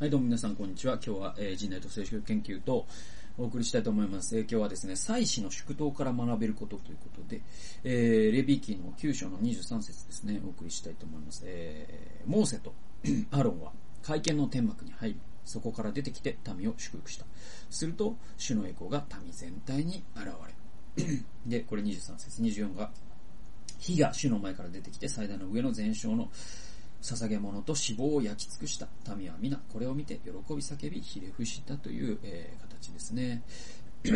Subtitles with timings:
[0.00, 0.94] はい、どうも皆さん、こんにちは。
[0.94, 2.86] 今日は、えー、人内と聖書研究と
[3.36, 4.34] お送りしたいと思います。
[4.34, 7.42] えー、今日はですね、祭祀の祝祷から学べることということで、
[7.84, 11.42] えー、レビーキの9章の23節ですね、お送りしたいと思います。
[11.44, 12.72] えー、モーセと
[13.30, 17.26] アロンは会見の天幕に入り、そこから出てきて民を祝福した。
[17.68, 20.28] すると、主の栄光が民全体に現
[20.96, 21.04] れ。
[21.46, 22.90] で、これ23節、24が、
[23.78, 26.30] 火が主の前から出てきて祭壇の上の全焼の
[27.02, 33.42] 捧げ物と脂肪を焼き尽くした民は皆これを見て喜び叫びひれ伏したという、えー、形ですね。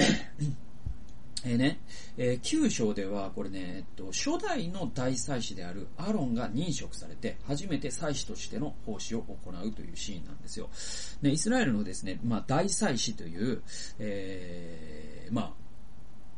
[1.47, 1.79] え、ね、
[2.17, 10.71] えー、9章では、これね、えっと、初代の大祭司であるアロンが認職されて、初めて祭司としての奉仕を行うというシーンなんですよ。
[11.21, 13.63] ね、イスラエルのですね、まあ、大祭司という、
[13.99, 15.64] えー、まあ、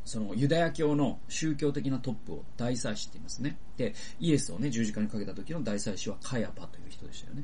[0.07, 3.57] そのユダヤ教の宗教的なトップを大祭司って言いますね。
[3.75, 7.43] で、イエスをね、十字架にかけた時の大祭司はカヤパという人でしたよね。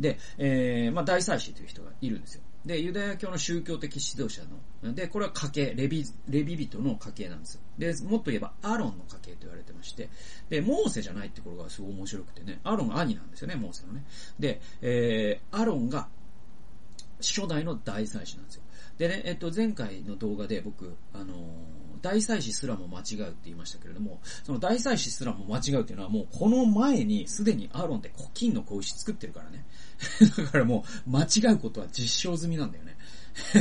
[0.00, 2.42] で、えー、まあ大祭司という人がいるんですよ。
[2.66, 4.42] で、ユダヤ教の宗教的指導者
[4.82, 7.60] の、で、これは家系、レビ、レビ人の家系なんですよ。
[7.78, 10.10] で、もっと言えばアロンの家系と言われてまして、
[10.50, 14.04] で、モーセじゃないってころがすごい面白くてね、アロンが兄なんですよね、モーセのね。
[14.38, 16.08] で、えー、アロンが
[17.20, 18.62] 初代の大祭司なんですよ。
[19.00, 21.36] でね、えっと、前回の動画で僕、あのー
[22.02, 29.66] 大祭司すらも間違うって言いましたけれども、その大祭司すらも間違うっていうのはもうこの前にすでにアーロンって金の子牛作ってるからね。
[30.34, 32.96] だからもう間違うことは実証済みなんだよね。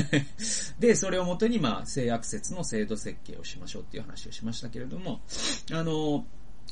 [0.80, 5.22] で、それをもとにまあ、性悪説の制度設計をしましょうっていう話をしましたけれども、
[5.72, 6.26] あの、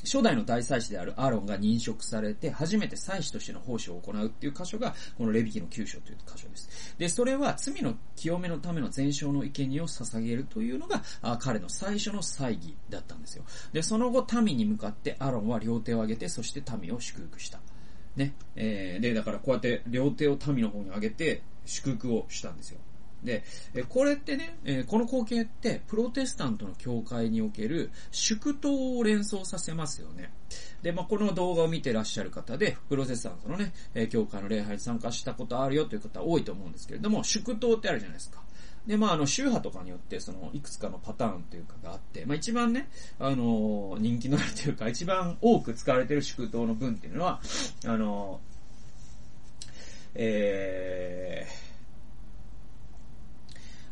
[0.04, 6.94] 初代の大祭司であるアーロンが認職されて、初めて祭司としての奉仕を行うっていう箇所が、このレビキの9章という箇所です。
[6.98, 11.02] で、それは罪の清めのための全焼の生贄を捧げるというのが、
[11.38, 13.44] 彼の最初の祭儀だったんですよ。
[13.72, 17.60] で、その後、民に向かってアーロンは両手を挙げて、そして民を祝福した。
[18.16, 18.34] ね。
[18.56, 22.78] えー、で、だからこうやって両手を民の方に上げて、祝福をしたんですよ。
[23.22, 23.42] で、
[23.88, 30.32] これってね、この光景ってプロテスタントの教会における祝祷を連想させますよね。
[30.82, 33.72] で、まあ、この動画を見てらっしゃる方で、プロテスタントのね、
[34.10, 38.42] 教会の礼拝に参加したことあるよという方多いと思うんですけれども、祝祷ってあるじゃないですか。
[38.86, 47.40] で、まあ、あの、宗派とかによって、その、いくつかのパターンというかがあって、まあ、一番ね、あの、人気のあるというか、一番多く使われている祝祷の文っていうのは、
[47.84, 48.40] あの、
[50.14, 51.67] えー、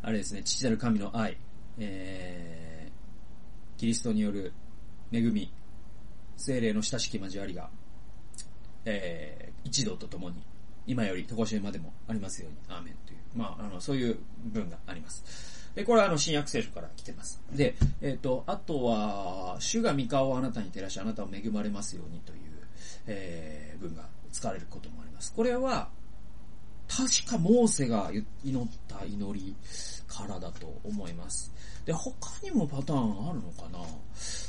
[0.02, 1.36] あれですね、父なる神の愛、
[1.78, 4.52] えー、キリストによる
[5.12, 5.52] 恵み、
[6.36, 7.68] 精霊の親しき交わりが、
[8.84, 10.36] えー、一同と共に、
[10.86, 15.24] 今よりとこしえまでもありますように、アーメンという、まあ、あの、そういう文があります。
[15.74, 17.40] で、これはあの、新約聖書から来てます。
[17.52, 22.38] で、えっ、ー、と、あとは、主が御顔をあなたに照らし、あなたを恵まれますようにという、
[23.06, 25.34] えー、文が使われることもあります。
[25.34, 25.90] これは、
[26.88, 28.10] 確かモーセが
[28.44, 29.54] 祈った祈り
[30.06, 31.52] からだと思います。
[31.84, 33.78] で、他にもパターンあるのかな？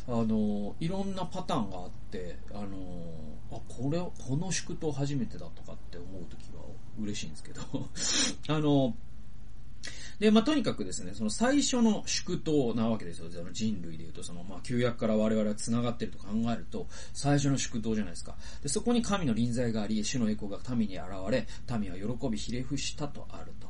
[0.10, 2.68] あの、いろんなパターンがあって、あの、
[3.52, 6.64] あ、これ、この祝祷初めてだとかって思うときは
[7.00, 7.62] 嬉しいんですけど
[8.56, 8.96] あの、
[10.20, 13.30] で、まあ、とにかくですね、その最初の祝祷なわけですよ。
[13.30, 18.36] その人類で言うと、その、まあ、旧約から我々は繋がってると考えると、最初の祝祷じゃないですか。
[18.64, 21.48] で、そこに神の臨在があり、主の栄光が民に現れ、
[21.78, 23.68] 民は喜びひれ伏したとあると。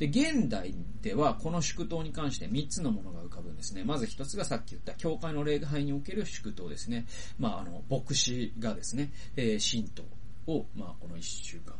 [0.00, 3.84] で、現代ではこの祝祷に関して3つのものが浮かぶんですね。
[3.84, 7.06] まず1つがさっき言った教会の礼拝における祝祷ですね。
[7.38, 10.04] まあ、あの、牧師がですね、えー、神道
[10.46, 11.74] を、まあ、この1週間、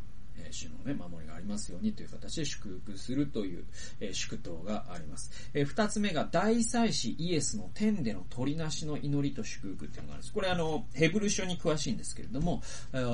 [0.44, 3.64] え主のね、守りがありますようにという形で祝福するという、
[4.00, 5.30] え祝祷があります。
[5.54, 10.32] え二つ目が大祭司イエスの天での取りなしの祈りと祝福っていうのがあるんです。
[10.32, 12.62] これあの、ヘブル書に詳しいんですけれども、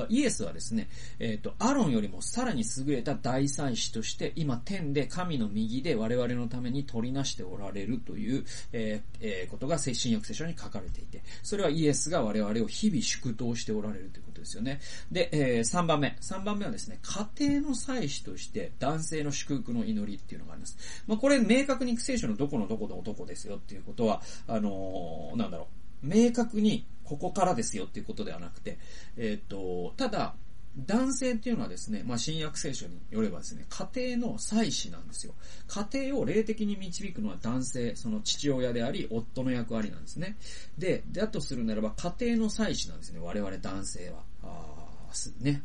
[0.09, 0.89] イエスはですね、
[1.19, 14.79] えっ、と、アロンよりもさらに優れた大祭司として、今天で神の右で我々のために取りなしておられるという、ええ、ことが新約聖書に書かれていて、それはイエスが我々を日々祝祷しておられるということですよね。
[15.11, 16.15] で、えー、3番目。
[16.21, 20.77] 3番目はですね、家庭の祭司として男性の祝福の祈りっていうのがあります。
[21.07, 25.67] まあ、これ明確に聖書のどこのどこの男ですよっていうことは、あのー、なんだろ
[26.03, 28.77] う、明確にここからですよっていうことではなくて、
[29.17, 30.35] えっ、と、ただ、
[30.77, 35.33] 男性っていうのはですね、まあ、新約聖書によればですね、家庭の祭司なんですよ。
[35.67, 40.37] 家庭を霊的に導くのは男性、その父親であり、夫の役割なんですね。
[40.77, 44.23] で、だとするならば、家庭の祭司なんですね、我々男性は。
[44.43, 45.63] あすね。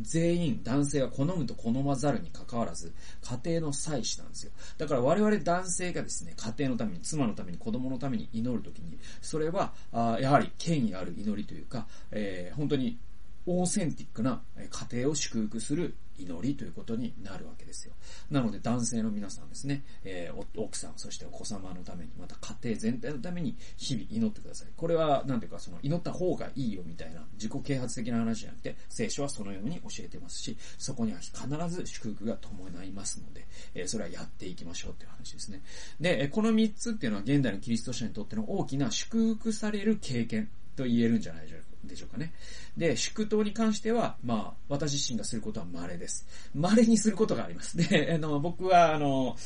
[0.00, 2.92] 全員男性は好むと好まざるに関わらず、
[3.22, 4.52] 家庭の祭祀なんですよ。
[4.78, 12.98] だから我々男性がですね、家庭のために、妻のために、子供のために祈るときに、それは、あやはり権威ある祈りというか、えー、本当に
[13.46, 17.94] オーセンティックな家庭を祝福する祈りということになるわけですよ。
[18.30, 24.68] なので男性の皆さんですね、えー、奥さん、そしてお子様のために、また家庭全体のために日々祈ってください。
[24.76, 35.62] これは、なんていうか、その祈った方がいいよみたいな自己啓発的な話じゃなくて、聖書はそのように教えてますし、そこには必ず祝福が伴いますので、えー、それはやっていきましょうっていう話ですね。
[36.00, 41.71] で、この3つっていうのは現代のキリスト者にとっての大きな祝福される経験と言えるんじゃないでしょうか。
[41.84, 42.32] でしょうかね。
[42.76, 46.26] で、祝祷に関しては、まあ、私自身がすることは稀です。
[46.54, 47.76] 稀にすることがあります。
[47.76, 49.36] で、あの、僕は、あの、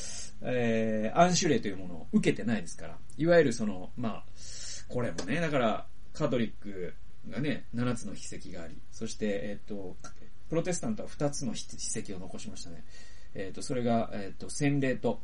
[0.42, 4.24] えー、暗守令というものを受けてないですから、いわゆるその、まあ、
[4.88, 6.94] これもね、だから、カトリック
[7.30, 9.96] がね、7つの筆跡があり、そして、えっ、ー、と、
[10.48, 12.84] プロテスタントは2つの筆跡を残しましたね。
[13.34, 15.20] えっ、ー、と、それが、えっ、ー、と、洗礼と、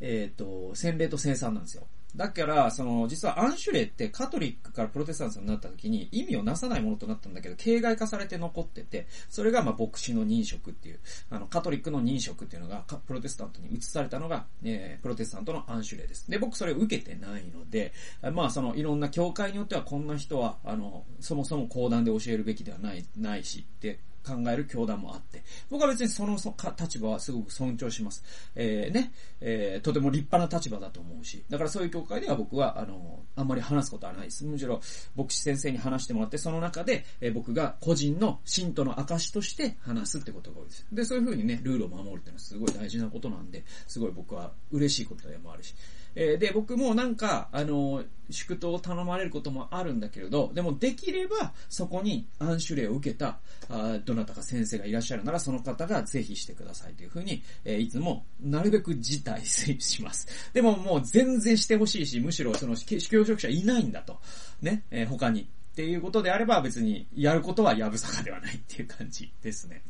[0.00, 1.86] えっ、と、洗礼と生産なんですよ。
[2.16, 16.30] だから、その、実はアンシュレってカトリックからプロテスタントになった時に意味をなさないものとなったんだけど、形骸化されて残ってて、それがま牧師の認職っていう、あの、カトリックの認職っていうのが、プロテスタントに移されたのが、えー、プロテスタントのアンシュレです。
[16.30, 17.92] で、僕それを受けてないので、
[18.32, 26.36] まあその、いろんな教会によってはこんな人は、あの、そもそも講談で教えるべきではない、ないしって考える教団もあって、僕は別にその
[26.78, 28.22] 立場はすごく尊重します。
[28.54, 34.44] えー、ね、えー、とても立派な立場だと思うし、だからそういう教会では僕は、あの、あんまり話すことはないです。
[34.44, 34.80] むしろ、
[35.16, 40.86] 牧師先生に話してもらって、その中で、えー、僕が個人の信徒の証として話すってことが多いです。
[40.92, 45.74] で、そういうふうにね、ルールを守るっていうのはすごい大事なことなんで、すごい僕は嬉しいことでもあるし。
[46.14, 59.44] えー、で、僕もなんか、あの、祝祷を頼まれることもあるんだけれど、でもできれば、そこに暗守令を受けた、あどなたか先生がいらっしゃるなら、その方がぜひしてくださいというふうに、えー、いつも、なるべく辞退
[59.80, 60.28] します。
[60.52, 64.20] でももう全然してほしいし、むしろその、主教職者いないんだと。
[64.62, 65.48] ね、えー、他に。
[65.70, 69.82] っていうことであれば別にやることはやぶさかではないっていう感じですね。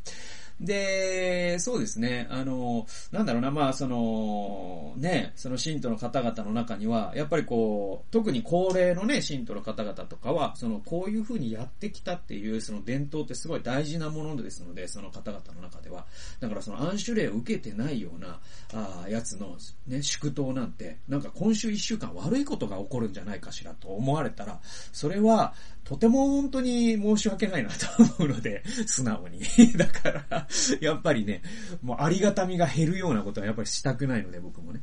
[0.60, 16.06] で、そうですね、あの、なんだろうな、まあ、その、ね、その信徒の方々の中には、やっぱりこう、特に高齢のね、信徒の方々とかは、その、こういう風にやってきたっていう、その伝統ってすごい大事なものですので、その方々の中では。
[16.40, 18.38] だからその暗守令を受けてないような、
[18.74, 24.60] あやつの、ね、祝祷なんて、なんか今週一週間悪いことが起こるんじゃないかしらと思われたら、
[24.92, 25.54] それは、
[25.84, 27.86] とても本当に申し訳ないなと
[28.20, 29.40] 思うので、素直に。
[29.76, 30.46] だから、
[30.80, 31.42] やっぱりね、
[31.82, 34.80] もうありがたみが減るようなことはやっぱりしたくないので、僕もね。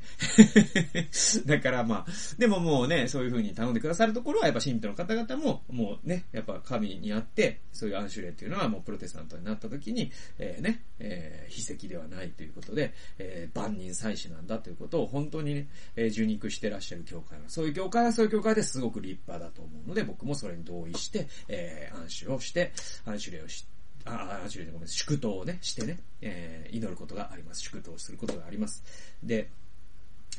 [1.46, 22.72] だからまあ、でももうね、そういう風に頼んでくださるところは、やっぱ信徒の方々も、もうね、やっぱ神にあって、そういう暗守霊っていうのはもうプロテスタントになった時に、えー、ね、えー、秘跡ではないということで、えー、万人祭祀なんだということを本当にね、えー、受肉してらっしゃる教会は、そういう教会はそういう教会ですごく立派だと思うので、僕もそれに同意して、えー、暗守をして、
[23.06, 23.76] 暗守令をして、
[24.07, 27.62] あ、暗守令ごめん、祝祷をね、してね、えー、祈ることがあります。
[27.62, 28.83] 祝祷することがあります。
[29.24, 29.50] で、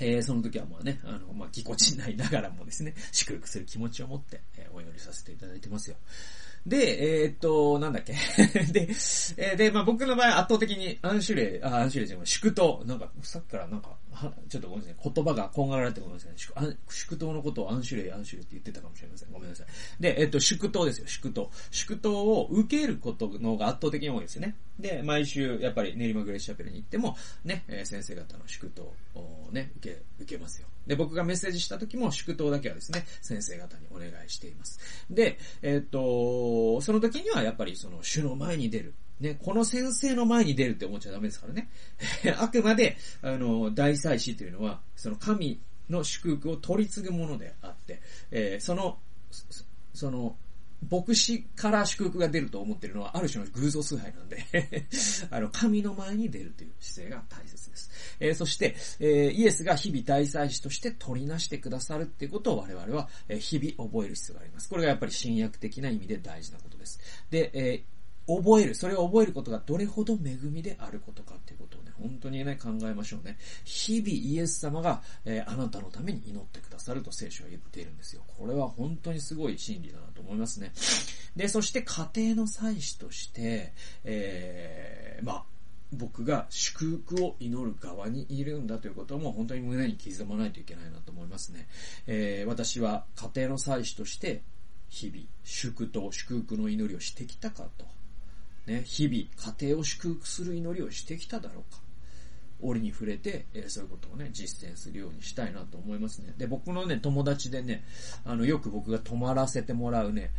[0.00, 5.96] えー、その時はもうね、あの、まあ、ぎこちないながらもですね、祝福する気持ちを持って、えー、お祈りさせていただいてますよ。
[6.66, 8.12] で、えー、っと、なんだっけ
[8.72, 8.88] で、
[9.36, 13.96] えー、で、まあ、僕の場合圧倒的に暗守令、あ、暗守令じゃない、祝祷、なんか、さっきからなんか、
[14.48, 15.12] ちょっとごめんなさい。
[15.14, 16.32] 言葉がこんがられてごめんなさい。
[16.88, 19.32] 祝祷のことを暗守令、暗守令って言ってたかもしれません。
[19.32, 19.66] ごめんなさい。
[20.00, 21.50] で、えっと、祝祷ですよ、祝祷。
[21.70, 24.56] 祝祷を受けることの方が圧倒的に多いですね。
[24.78, 30.68] で、毎週、やっぱり練馬グレースチャペルに行っても、ね、えー、先生方の祝祷をね、受け、受けますよ。
[30.86, 34.78] で、僕がメッセージした時も祝祷だけはですね、先生方にお願いしています。
[35.10, 38.94] で、えっと、その時にはやっぱりその主の前に出る。
[39.20, 41.68] ね、この先生の前に出るって思っちゃダメですからね。
[42.38, 45.60] あくまで、あの、大祭司というのは、その神
[45.90, 48.98] の祝福を取り継ぐものであって、えー、その、
[49.92, 50.36] その、
[50.88, 54.46] 牧師から祝福が出ると思っているのは、ある種の偶像崇拝なんで
[55.30, 57.90] あの、神の前に出るという姿勢が大切です。
[58.20, 64.68] えー、そして、えー、イエスが日々大祭司として取りなしてくださるっていうことを我々は、えー、日々覚える必要があります。
[64.68, 67.00] これがやっぱり新約的な意味で大事なことです。
[67.30, 67.97] で、えー
[68.28, 73.38] 覚える、それを覚えることがどれほど恵みであることかっていうことをね、本当にね、考えましょうね。
[73.64, 78.22] 日々イエス様が、えー、あなたのために祈ってくださると聖書は言っているんですよ。
[78.26, 80.72] これは本当にすごい真理だなと思いますね。
[81.36, 83.72] で、そして家庭の祭司として、
[84.04, 85.44] えー、まあ、
[85.90, 91.66] 僕が祝福を祈る側にいるんだということも本当に胸に刻まないといけないなと思いますね。
[92.06, 94.42] えー、私は家庭の祭司として
[94.90, 97.97] 日々祝祷、祝福の祈りをしてきたかと。
[98.68, 101.80] ね、日々、家庭を祝福する祈りをしてきただろうか。
[102.60, 106.34] 折に触れて、えー、そういうことをね、実践するようにしたいなと思いますね。
[106.36, 107.84] で、僕のね、友達でね、
[108.24, 110.32] あの、よく僕が泊まらせてもらうね、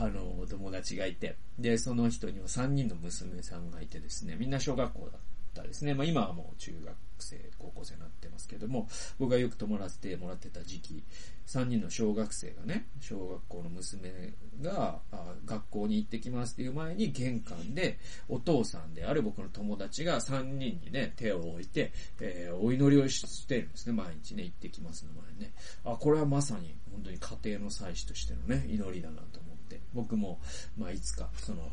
[0.00, 5.20] あの、友達がいて、で、その人には3人の娘さんがいてですね、みんな小学校だっ
[5.56, 5.94] たですね。
[5.94, 11.02] まあ今はもう中学生、高校生になってますけども、僕がよく泊まらせてもらってた時期、
[11.46, 15.00] 3人の小学生がね、小学校の娘が
[15.46, 17.98] 学校に行ってきますっていう前に玄関で
[18.28, 25.52] お父さんである僕の友達が3人にね、手を置いて、えー、お祈りをしてるんですね、毎日ね、行ってきますの前にね。
[25.84, 30.40] あ、これはまさに本当に家庭の祭司としてのね、祈りだなと思って、僕も、
[30.76, 31.70] まあいつかその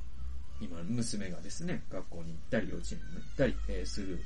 [0.62, 4.20] 今、娘がですね、学校に行ったり、幼稚園に行ったり、えー、する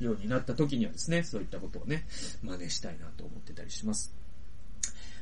[0.00, 2.06] ようになった時にはですね、そういったことをね、
[2.42, 4.14] 真似したいなと思ってたりします。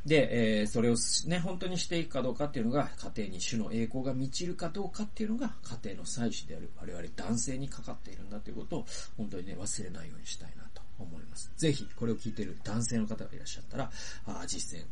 [0.05, 0.97] で、えー、それを
[1.29, 11.53] ね、本当にしていくかどうかっていうのが、家庭に主の栄光が満ちるかどうかっていうのが、家庭の祭司である我々男性にかかっているんだということを、本当にね、忘れないようにしたいなと思います。
[11.57, 13.91] ぜひ、これを聞いている男性の方がいらっしゃったら、
[14.27, 14.85] あ実践、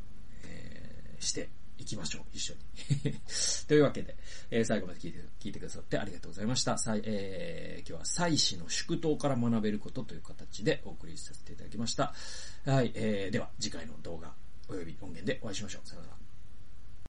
[0.45, 1.49] えー、して
[1.81, 3.21] 行きましょう、一緒に。
[3.67, 4.17] というわけで、
[4.51, 6.77] えー、最後まで聞いて、聞いてくださってありがとうございました。
[6.79, 12.15] さえー、今日は祭祀の祝祷から学べることという形でお送りさせていただきました。
[12.67, 14.35] はい、えー、では次回の動画
[14.69, 15.89] 及び音源でお会いしましょう。
[15.89, 16.20] さよなら。